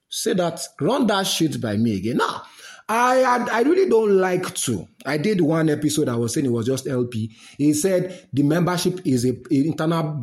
Say 0.10 0.34
that, 0.34 0.62
run 0.80 1.08
that 1.08 1.28
shit 1.28 1.60
by 1.62 1.78
me 1.78 1.98
again. 1.98 2.18
Now, 2.18 2.44
I, 2.90 3.48
I, 3.52 3.62
really 3.64 3.90
don't 3.90 4.18
like 4.18 4.56
to. 4.56 4.88
I 5.06 5.18
did 5.18 5.42
one 5.42 5.70
episode. 5.70 6.08
I 6.08 6.16
was 6.16 6.34
saying 6.34 6.46
it 6.46 6.52
was 6.52 6.66
just 6.66 6.88
LP. 6.88 7.36
He 7.58 7.74
said 7.74 8.28
the 8.32 8.44
membership 8.44 9.02
is 9.06 9.26
a, 9.26 9.32
a 9.52 9.68
internal 9.68 10.22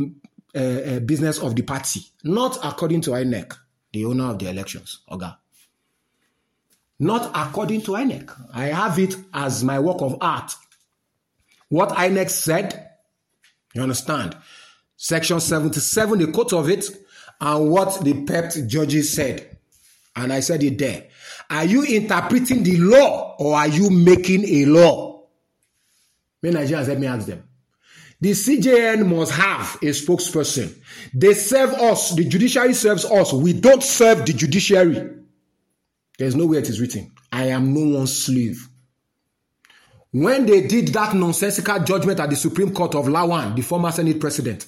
uh, 0.54 1.00
business 1.00 1.38
of 1.38 1.54
the 1.54 1.62
party, 1.62 2.00
not 2.22 2.58
according 2.64 3.02
to 3.02 3.10
INEC. 3.10 3.54
the 3.92 4.04
owner 4.04 4.24
of 4.30 4.38
the 4.38 4.48
elections, 4.48 5.00
Oga. 5.10 5.36
Not 6.98 7.30
according 7.34 7.82
to 7.82 7.92
INEC. 7.92 8.30
I 8.52 8.66
have 8.66 8.98
it 8.98 9.14
as 9.32 9.62
my 9.62 9.78
work 9.78 10.00
of 10.00 10.16
art. 10.20 10.54
What 11.68 11.90
INEC 11.90 12.30
said, 12.30 12.90
you 13.74 13.82
understand? 13.82 14.36
Section 14.96 15.40
77, 15.40 16.18
the 16.18 16.32
quote 16.32 16.52
of 16.52 16.68
it, 16.70 16.88
and 17.40 17.70
what 17.70 18.02
the 18.04 18.14
PEPT 18.24 18.66
judges 18.68 19.12
said. 19.12 19.53
And 20.16 20.32
I 20.32 20.40
said 20.40 20.62
it 20.62 20.78
there. 20.78 21.08
Are 21.50 21.64
you 21.64 21.84
interpreting 21.84 22.62
the 22.62 22.76
law 22.78 23.36
or 23.38 23.56
are 23.56 23.68
you 23.68 23.90
making 23.90 24.44
a 24.48 24.64
law? 24.66 25.24
Many 26.42 26.56
Nigerians, 26.56 26.88
let 26.88 26.98
me 27.00 27.06
ask 27.06 27.26
them. 27.26 27.42
The 28.20 28.30
CJN 28.30 29.06
must 29.06 29.32
have 29.32 29.76
a 29.82 29.86
spokesperson. 29.86 30.74
They 31.12 31.34
serve 31.34 31.74
us. 31.74 32.14
The 32.14 32.24
judiciary 32.24 32.74
serves 32.74 33.04
us. 33.04 33.32
We 33.32 33.52
don't 33.52 33.82
serve 33.82 34.24
the 34.24 34.32
judiciary. 34.32 35.10
There's 36.18 36.36
no 36.36 36.46
way 36.46 36.58
it 36.58 36.68
is 36.68 36.80
written. 36.80 37.12
I 37.32 37.46
am 37.48 37.74
no 37.74 37.98
one's 37.98 38.16
slave. 38.24 38.68
When 40.12 40.46
they 40.46 40.66
did 40.66 40.88
that 40.88 41.14
nonsensical 41.14 41.80
judgment 41.80 42.20
at 42.20 42.30
the 42.30 42.36
Supreme 42.36 42.72
Court 42.72 42.94
of 42.94 43.06
Lawan, 43.06 43.56
the 43.56 43.62
former 43.62 43.90
Senate 43.90 44.20
president, 44.20 44.64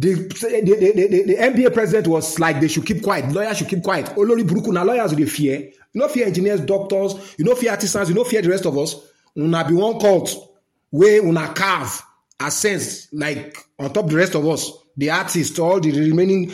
the, 0.00 0.14
the, 0.14 0.62
the, 0.64 1.08
the, 1.08 1.22
the 1.24 1.34
NBA 1.36 1.74
president 1.74 2.06
was 2.06 2.38
like 2.38 2.58
they 2.58 2.68
should 2.68 2.86
keep 2.86 3.02
quiet. 3.02 3.30
Lawyers 3.32 3.58
should 3.58 3.68
keep 3.68 3.82
quiet. 3.82 4.06
Olori 4.16 4.42
Buruku, 4.42 4.72
now 4.72 4.82
lawyers 4.82 5.12
they 5.12 5.26
fear. 5.26 5.58
You 5.92 6.00
know 6.00 6.08
fear 6.08 6.26
engineers, 6.26 6.62
doctors, 6.62 7.34
you 7.36 7.44
know 7.44 7.54
fear 7.54 7.72
artisans, 7.72 8.08
you 8.08 8.14
know 8.14 8.24
fear 8.24 8.40
the 8.40 8.48
rest 8.48 8.64
of 8.64 8.78
us. 8.78 8.96
Una 9.36 9.62
be 9.68 9.74
one 9.74 10.00
cult 10.00 10.56
where 10.88 11.20
una 11.22 11.52
carve 11.52 12.02
a 12.40 12.50
sense 12.50 13.12
like 13.12 13.58
on 13.78 13.92
top 13.92 14.08
the 14.08 14.16
rest 14.16 14.34
of 14.34 14.46
us, 14.48 14.72
the 14.96 15.10
artists, 15.10 15.58
all 15.58 15.78
the 15.78 15.92
remaining 15.92 16.50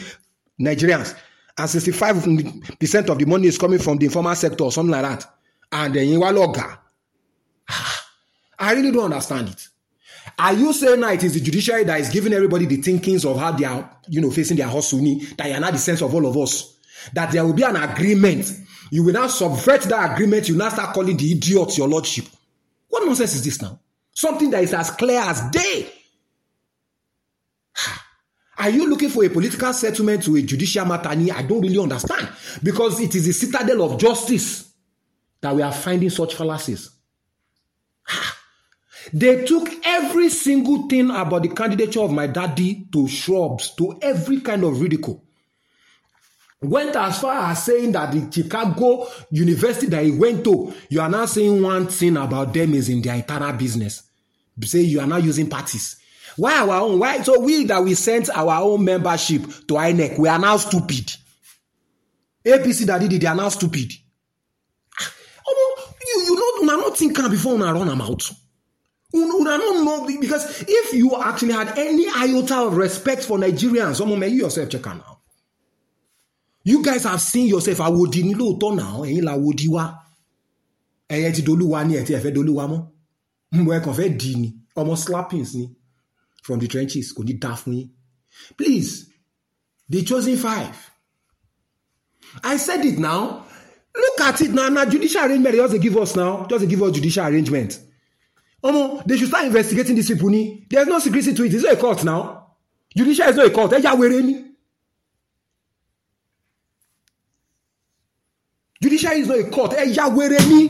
Nigerians. 0.60 1.16
And 1.56 1.68
65% 1.68 3.08
of 3.08 3.18
the 3.18 3.24
money 3.26 3.46
is 3.46 3.58
coming 3.58 3.78
from 3.78 3.96
the 3.98 4.06
informal 4.06 4.34
sector 4.34 4.64
or 4.64 4.72
something 4.72 4.90
like 4.90 5.02
that. 5.02 5.24
And 5.70 5.94
then 5.94 6.08
you 6.08 6.22
are 6.24 6.34
I 8.58 8.72
really 8.72 8.90
don't 8.90 9.04
understand 9.04 9.50
it. 9.50 9.68
Are 10.38 10.52
you 10.52 10.72
saying 10.72 11.00
now 11.00 11.12
it 11.12 11.24
is 11.24 11.34
the 11.34 11.40
judiciary 11.40 11.84
that 11.84 11.98
is 11.98 12.10
giving 12.10 12.32
everybody 12.32 12.66
the 12.66 12.76
thinkings 12.76 13.24
of 13.24 13.38
how 13.38 13.52
they 13.52 13.64
are, 13.64 13.90
you 14.08 14.20
know, 14.20 14.30
facing 14.30 14.58
their 14.58 14.68
hustle, 14.68 15.00
that 15.38 15.50
are 15.50 15.60
not 15.60 15.72
the 15.72 15.78
sense 15.78 16.02
of 16.02 16.14
all 16.14 16.26
of 16.26 16.36
us? 16.36 16.76
That 17.14 17.32
there 17.32 17.44
will 17.44 17.54
be 17.54 17.62
an 17.62 17.76
agreement. 17.76 18.52
You 18.90 19.04
will 19.04 19.14
now 19.14 19.28
subvert 19.28 19.82
that 19.82 20.12
agreement. 20.12 20.48
You 20.48 20.56
now 20.56 20.68
start 20.68 20.94
calling 20.94 21.16
the 21.16 21.32
idiots 21.32 21.78
your 21.78 21.88
lordship. 21.88 22.26
What 22.88 23.06
nonsense 23.06 23.34
is 23.34 23.44
this 23.44 23.62
now? 23.62 23.80
Something 24.12 24.50
that 24.50 24.62
is 24.62 24.74
as 24.74 24.90
clear 24.90 25.20
as 25.20 25.50
day. 25.50 25.90
Are 28.58 28.70
you 28.70 28.88
looking 28.88 29.10
for 29.10 29.24
a 29.24 29.28
political 29.28 29.72
settlement 29.72 30.22
to 30.24 30.36
a 30.36 30.42
judicial 30.42 30.86
matter? 30.86 31.10
I 31.10 31.42
don't 31.42 31.60
really 31.60 31.78
understand. 31.78 32.28
Because 32.62 33.00
it 33.00 33.14
is 33.14 33.26
the 33.26 33.32
citadel 33.32 33.82
of 33.82 33.98
justice 33.98 34.72
that 35.40 35.54
we 35.54 35.62
are 35.62 35.72
finding 35.72 36.10
such 36.10 36.34
fallacies. 36.34 36.90
They 39.12 39.44
took 39.44 39.68
every 39.84 40.28
single 40.30 40.88
thing 40.88 41.10
about 41.10 41.42
the 41.42 41.48
candidature 41.48 42.00
of 42.00 42.12
my 42.12 42.26
daddy 42.26 42.86
to 42.92 43.06
shrubs, 43.08 43.74
to 43.76 43.98
every 44.02 44.40
kind 44.40 44.64
of 44.64 44.80
ridicule. 44.80 45.22
Went 46.60 46.96
as 46.96 47.20
far 47.20 47.50
as 47.50 47.64
saying 47.64 47.92
that 47.92 48.12
the 48.12 48.32
Chicago 48.32 49.06
University 49.30 49.86
that 49.88 50.04
he 50.04 50.10
went 50.10 50.42
to, 50.44 50.72
you 50.88 51.00
are 51.00 51.08
now 51.08 51.26
saying 51.26 51.62
one 51.62 51.86
thing 51.86 52.16
about 52.16 52.52
them 52.52 52.74
is 52.74 52.88
in 52.88 53.02
their 53.02 53.14
internal 53.14 53.52
business. 53.52 54.02
Say 54.62 54.80
you 54.80 55.00
are 55.00 55.06
now 55.06 55.18
using 55.18 55.48
parties. 55.50 55.96
Why 56.36 56.58
our 56.58 56.80
own? 56.80 56.98
Why? 56.98 57.22
So 57.22 57.40
we 57.40 57.64
that 57.64 57.82
we 57.82 57.94
sent 57.94 58.30
our 58.30 58.62
own 58.62 58.84
membership 58.84 59.42
to 59.42 59.74
INEC, 59.74 60.18
we 60.18 60.28
are 60.28 60.38
now 60.38 60.56
stupid. 60.56 61.12
APC 62.44 62.86
that 62.86 63.00
did 63.00 63.12
it, 63.12 63.20
they 63.20 63.26
are 63.26 63.34
now 63.34 63.48
stupid. 63.48 63.92
Oh, 65.46 65.94
you, 66.06 66.22
you 66.24 66.34
know, 66.34 66.62
una 66.62 66.82
not 66.82 66.96
think 66.96 67.16
before 67.30 67.54
una 67.54 67.72
run 67.72 67.88
them 67.88 68.00
out. 68.00 68.30
Una 69.16 69.56
don't 69.58 69.84
know 69.84 70.06
because 70.20 70.64
if 70.68 70.92
you 70.94 71.16
actually 71.22 71.52
had 71.52 71.78
any 71.78 72.06
iota 72.08 72.56
of 72.66 72.76
respect 72.76 73.22
for 73.24 73.38
Nigerians, 73.38 73.96
some 73.96 74.18
man, 74.18 74.30
you 74.30 74.42
yourself 74.44 74.68
check 74.68 74.86
out 74.86 74.96
now. 74.98 75.18
You 76.64 76.82
guys 76.82 77.04
have 77.04 77.20
seen 77.20 77.46
yourself 77.46 77.78
àwòdì 77.78 78.22
ní 78.24 78.34
lóòótọ́ 78.34 78.74
náà 78.78 79.06
ẹ̀yin 79.06 79.24
làwòdì 79.24 79.68
wá 79.74 79.84
ẹ̀yẹ 81.08 81.32
ti 81.34 81.42
dolúwa 81.46 81.80
ní 81.86 81.92
ẹ̀ 82.00 82.04
tí 82.06 82.12
ẹ̀ 82.16 82.22
fẹ́ 82.24 82.32
dolúwa 82.36 82.64
mọ́. 82.70 82.80
Mbọ̀ 83.60 83.74
ẹ̀ 83.76 83.84
kàn 83.84 84.18
dì 84.20 84.32
ní 84.42 84.48
ọmọ 84.80 84.94
slappings 85.04 85.54
ni. 85.54 85.66
From 86.42 86.58
the 86.60 86.66
trenches 86.68 87.12
kò 87.16 87.22
ní 87.24 87.32
dá 87.42 87.52
fún 87.60 87.74
yín. 87.78 87.88
Please 88.58 89.06
the 89.88 90.02
chosen 90.02 90.36
five. 90.36 90.76
I 92.42 92.56
said 92.56 92.84
it 92.84 92.98
now. 92.98 93.44
Look 93.94 94.20
at 94.20 94.40
it 94.40 94.50
now. 94.52 94.68
Na 94.68 94.84
judicial 94.84 95.24
arrangement 95.24 95.52
they 95.54 95.58
just 95.62 95.72
dey 95.72 95.78
give 95.78 95.96
us 95.96 96.16
now. 96.16 96.46
Just 96.50 96.62
dey 96.64 96.68
give 96.70 96.82
us 96.82 96.92
judicial 96.92 97.24
arrangement 97.26 97.78
Omo, 98.66 99.04
they 99.06 99.16
should 99.16 99.28
start 99.28 99.44
investigating 99.46 99.94
these 99.94 100.08
people 100.08 100.28
ni. 100.28 100.66
There's 100.68 100.88
no 100.88 100.98
secrecy 100.98 101.32
to 101.34 101.44
it. 101.44 101.54
It's 101.54 101.62
not 101.62 101.74
a 101.74 101.76
court 101.76 102.02
now. 102.02 102.48
Judicial 102.96 103.28
is 103.28 103.36
not 103.36 103.46
a 103.46 103.50
court. 103.50 103.70
Ẹ 103.70 103.80
yà 103.82 103.94
wèrè 103.94 104.22
ni. 104.24 104.42
judiciary 108.82 109.20
is 109.20 109.28
not 109.28 109.38
a 109.38 109.44
court. 109.50 109.70
Ẹ 109.72 109.94
yà 109.94 110.08
wèrè 110.10 110.40
ni. 110.48 110.68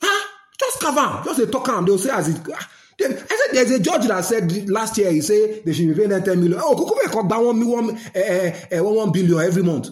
Huh? 0.00 0.26
just 0.58 0.80
carve 0.80 0.98
am 0.98 1.24
just 1.24 1.38
dey 1.40 1.46
talk 1.46 1.68
am 1.68 1.84
they 1.84 1.90
go 1.90 1.96
say 1.96 2.10
as 2.10 2.28
it 2.28 2.40
ah, 2.54 2.70
they, 2.96 3.06
I 3.06 3.08
said 3.08 3.50
there's 3.52 3.70
a 3.72 3.80
judge 3.80 4.06
that 4.06 4.24
said 4.24 4.68
last 4.70 4.96
year 4.98 5.10
he 5.10 5.22
say 5.22 5.60
they 5.62 5.72
should 5.72 5.88
be 5.88 5.94
paying 5.94 6.10
them 6.10 6.22
ten 6.22 6.38
million. 6.40 6.60
Oh 6.62 6.76
kókó 6.76 6.94
bẹ́ẹ̀ 6.96 7.10
kọ́ 7.12 7.28
gba 7.28 7.44
one 7.44 7.66
one 7.66 7.90
uh, 8.14 8.78
uh, 8.78 8.84
one 8.84 8.94
one 8.94 9.10
billion 9.12 9.40
every 9.40 9.64
month. 9.64 9.88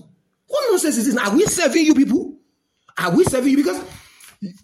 What 0.46 0.70
nonsense 0.70 0.98
is 0.98 1.06
this? 1.06 1.16
Are 1.16 1.34
we 1.34 1.44
serving 1.46 1.84
you 1.84 1.94
people? 1.96 2.36
Are 2.96 3.10
we 3.10 3.24
serving 3.24 3.50
you? 3.50 3.56
Because 3.56 3.80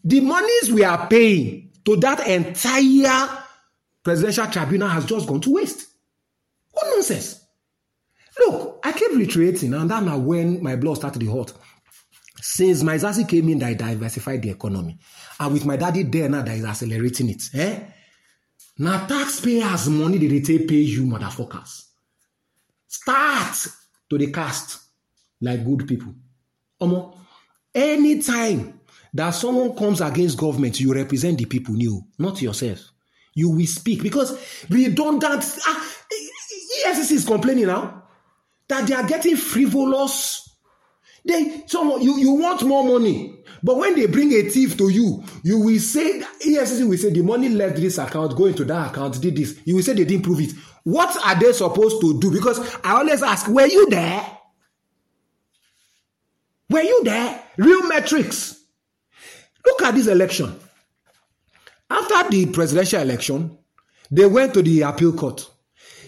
the 0.05 0.21
monies 0.21 0.71
we 0.73 0.85
are 0.85 1.09
paying 1.09 1.64
to 1.85 1.97
that 1.97 2.27
entire 2.27 3.29
presidential 4.03 4.47
tribunal 4.47 4.89
has 4.89 5.05
just 5.05 5.27
gone 5.27 5.41
to 5.41 5.55
waste. 5.55 5.89
What 6.71 6.87
nonsense? 6.91 7.45
Look, 8.39 8.81
I 8.83 8.93
keep 8.93 9.13
reiterating, 9.13 9.75
and 9.75 9.91
that's 9.91 10.07
when 10.19 10.63
my 10.63 10.77
blood 10.77 10.97
started 10.97 11.21
to 11.21 11.31
hot. 11.31 11.53
Since 12.41 12.83
my 12.83 12.97
Zazi 12.97 13.29
came 13.29 13.49
in, 13.49 13.63
I 13.63 13.75
diversified 13.75 14.43
the 14.43 14.51
economy. 14.51 14.99
And 15.41 15.53
with 15.53 15.65
my 15.65 15.77
daddy 15.77 16.03
there 16.03 16.29
now, 16.29 16.43
that 16.43 16.57
is 16.57 16.65
accelerating 16.65 17.31
it. 17.31 17.43
Eh? 17.55 17.81
Now, 18.79 19.07
taxpayers' 19.07 19.89
money 19.89 20.19
they 20.19 20.41
take 20.41 20.69
pay 20.69 20.77
you, 20.77 21.05
motherfuckers. 21.05 21.85
Start 22.89 23.67
to 24.11 24.19
the 24.19 24.31
cast 24.33 24.81
like 25.41 25.65
good 25.65 25.87
people. 25.87 26.15
Omo, 26.81 27.17
anytime 27.75 28.81
that 29.15 29.31
someone 29.31 29.75
comes 29.77 30.01
against 30.01 30.37
government, 30.37 30.81
you 30.81 30.93
represent 30.93 31.39
the 31.39 31.47
people, 31.47 31.75
new, 31.75 32.05
not 32.19 32.43
yourself. 32.43 32.91
You 33.35 33.51
will 33.51 33.67
speak 33.67 34.03
because 34.03 34.39
we 34.69 34.89
don't. 34.89 35.23
Ah, 35.25 35.91
EFCC 36.85 37.13
is 37.13 37.25
complaining 37.25 37.67
now 37.67 38.05
that 38.69 38.87
they 38.87 38.95
are 38.95 39.07
getting 39.07 39.37
frivolous. 39.37 40.41
They 41.25 41.65
so 41.67 41.99
you, 41.99 42.19
you 42.19 42.33
want 42.33 42.63
more 42.65 42.85
money, 42.85 43.43
but 43.63 43.77
when 43.77 43.95
they 43.95 44.07
bring 44.07 44.33
a 44.33 44.43
thief 44.43 44.77
to 44.79 44.89
you, 44.89 45.25
you 45.43 45.59
will 45.61 45.79
say 45.79 46.21
EFCC 46.21 46.89
will 46.89 46.99
say 46.99 47.11
the 47.11 47.23
money 47.23 47.49
left 47.49 47.77
this 47.77 47.99
account, 47.99 48.37
go 48.37 48.47
into 48.47 48.65
that 48.67 48.91
account, 48.91 49.21
did 49.21 49.37
this. 49.37 49.59
You 49.65 49.77
will 49.77 49.83
say 49.83 49.95
they 49.95 50.05
didn't 50.05 50.25
prove 50.25 50.41
it. 50.41 50.53
What 50.83 51.17
are 51.25 51.41
they 51.41 51.53
supposed 51.53 52.01
to 52.03 52.21
do? 52.21 52.31
Because 52.31 52.59
I 52.85 52.99
always 52.99 53.23
ask, 53.23 53.49
were 53.49 53.67
you 53.67 53.89
there? 53.89 54.39
Were 56.69 56.83
you 56.83 57.05
there? 57.05 57.43
Real 57.57 57.89
metrics. 57.89 58.64
Look 59.67 59.83
at 59.83 59.95
this 59.95 60.07
election. 60.07 60.55
After 61.91 62.31
the 62.31 62.47
presidential 62.47 63.01
election, 63.03 63.59
they 64.11 64.27
went 64.27 64.55
to 64.55 64.63
the 64.63 64.83
appeal 64.83 65.13
court. 65.13 65.49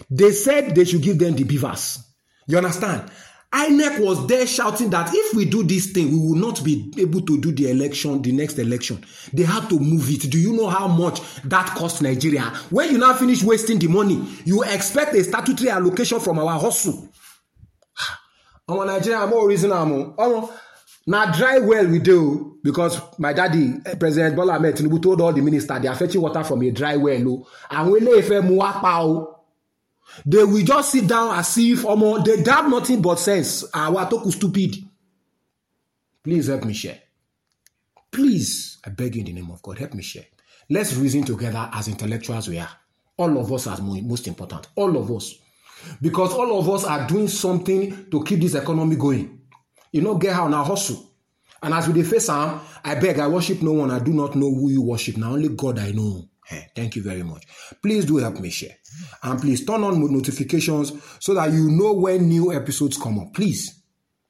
They 0.09 0.31
said 0.31 0.75
they 0.75 0.85
should 0.85 1.01
give 1.01 1.19
them 1.19 1.35
the 1.35 1.43
beavers. 1.43 1.99
You 2.47 2.57
understand? 2.57 3.09
INEC 3.53 3.99
was 3.99 4.27
there 4.27 4.45
shouting 4.45 4.89
that 4.89 5.09
if 5.13 5.33
we 5.33 5.45
do 5.45 5.63
this 5.63 5.91
thing, 5.91 6.11
we 6.11 6.17
will 6.17 6.35
not 6.35 6.63
be 6.63 6.93
able 6.97 7.21
to 7.21 7.39
do 7.39 7.51
the 7.53 7.69
election, 7.71 8.21
the 8.21 8.31
next 8.33 8.59
election. 8.59 9.03
They 9.31 9.43
had 9.43 9.69
to 9.69 9.79
move 9.79 10.09
it. 10.09 10.29
Do 10.29 10.37
you 10.37 10.53
know 10.53 10.67
how 10.67 10.87
much 10.87 11.21
that 11.43 11.67
cost 11.67 12.01
Nigeria? 12.01 12.41
When 12.69 12.91
you 12.91 12.97
now 12.97 13.13
finish 13.13 13.43
wasting 13.43 13.79
the 13.79 13.87
money, 13.87 14.21
you 14.43 14.63
expect 14.63 15.15
a 15.15 15.23
statutory 15.23 15.69
allocation 15.69 16.19
from 16.19 16.39
our 16.39 16.59
hustle. 16.59 17.09
Ọmọ 18.69 18.85
Nigeria, 18.85 19.25
more 19.27 19.47
reason 19.47 19.71
I'm 19.71 20.13
na 21.07 21.31
dry 21.31 21.57
well 21.59 21.87
we 21.87 21.99
do 21.99 22.59
because 22.63 22.99
my 23.17 23.33
daddy 23.33 23.73
president 23.99 24.35
bola 24.35 24.53
ahmed 24.55 24.75
tinubu 24.75 25.01
told 25.01 25.21
all 25.21 25.33
the 25.33 25.41
ministers 25.41 25.81
they 25.81 25.87
are 25.87 25.95
fetching 25.95 26.21
water 26.21 26.43
from 26.43 26.61
a 26.61 26.71
dry 26.71 26.95
well 26.97 27.27
o 27.29 27.47
àwọn 27.71 27.97
eléyìí 27.99 28.21
fẹ́ 28.29 28.41
mu 28.47 28.55
wá 28.61 28.81
pa 28.81 29.01
o 29.03 29.37
they 30.25 30.43
will 30.43 30.63
just 30.65 30.91
sit 30.91 31.07
down 31.07 31.37
as 31.37 31.57
if 31.57 31.83
ọmọ 31.83 32.23
they 32.25 32.51
have 32.51 32.69
nothing 32.69 33.01
but 33.01 33.19
sense. 33.19 33.63
Àwa 33.73 34.09
tó 34.09 34.21
kù 34.23 34.31
stupid. 34.31 34.75
Please 36.23 36.47
help 36.47 36.65
me 36.65 36.73
share. 36.73 36.99
Please 38.11 38.77
i 38.85 38.89
beg 38.89 39.15
you 39.15 39.19
in 39.21 39.25
the 39.27 39.33
name 39.33 39.51
of 39.51 39.61
god 39.61 39.77
help 39.77 39.93
me 39.93 40.01
share. 40.03 40.25
Let's 40.69 40.93
reason 40.95 41.23
together 41.23 41.69
as 41.73 41.87
intellectuals 41.87 42.47
we 42.49 42.59
are. 42.59 42.69
All 43.17 43.37
of 43.37 43.51
us 43.51 43.67
are 43.67 43.81
most 43.81 44.27
important. 44.27 44.67
All 44.75 44.95
of 44.97 45.09
us. 45.11 45.35
Because 46.01 46.33
all 46.33 46.59
of 46.59 46.69
us 46.69 46.83
are 46.83 47.07
doing 47.07 47.27
something 47.27 48.09
to 48.11 48.23
keep 48.23 48.41
this 48.41 48.55
economy 48.55 48.95
going. 48.97 49.36
You 49.91 50.01
know, 50.01 50.15
get 50.15 50.33
how 50.33 50.47
now 50.47 50.63
hustle. 50.63 51.11
And 51.61 51.73
as 51.73 51.87
we 51.87 51.93
dey 51.93 52.03
face 52.03 52.29
am, 52.29 52.59
I 52.83 52.95
beg, 52.95 53.19
I 53.19 53.27
worship 53.27 53.61
no 53.61 53.73
one. 53.73 53.91
I 53.91 53.99
do 53.99 54.13
not 54.13 54.35
know 54.35 54.53
who 54.53 54.69
you 54.69 54.81
worship. 54.81 55.17
Now 55.17 55.31
only 55.31 55.49
God 55.49 55.79
I 55.79 55.91
know. 55.91 56.29
Hey, 56.45 56.67
thank 56.75 56.95
you 56.95 57.03
very 57.03 57.23
much. 57.23 57.45
Please 57.81 58.05
do 58.05 58.17
help 58.17 58.39
me 58.39 58.49
share. 58.49 58.75
And 59.23 59.41
please 59.41 59.65
turn 59.65 59.83
on 59.83 59.99
notifications 60.13 60.93
so 61.19 61.33
that 61.33 61.51
you 61.51 61.69
know 61.69 61.93
when 61.93 62.29
new 62.29 62.53
episodes 62.53 62.97
come 62.97 63.19
up. 63.19 63.33
Please. 63.33 63.81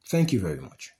Thank 0.09 0.33
you 0.33 0.39
very 0.39 0.59
much. 0.59 0.93